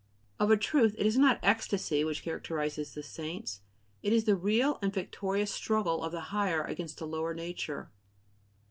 Of 0.39 0.49
a 0.49 0.57
truth, 0.57 0.95
it 0.97 1.05
is 1.05 1.15
not 1.15 1.39
ecstasy 1.43 2.03
which 2.03 2.23
characterizes 2.23 2.91
the 2.95 3.03
saints; 3.03 3.61
it 4.01 4.11
is 4.11 4.23
the 4.23 4.35
real 4.35 4.79
and 4.81 4.91
victorious 4.91 5.53
struggle 5.53 6.03
of 6.03 6.11
the 6.11 6.21
higher 6.33 6.63
against 6.63 6.97
the 6.97 7.05
lower 7.05 7.35
nature. 7.35 7.91